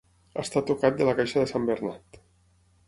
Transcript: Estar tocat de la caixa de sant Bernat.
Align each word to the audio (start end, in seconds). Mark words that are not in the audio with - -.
Estar 0.43 0.63
tocat 0.71 0.97
de 1.03 1.07
la 1.11 1.15
caixa 1.21 1.43
de 1.45 1.53
sant 1.55 1.69
Bernat. 1.71 2.23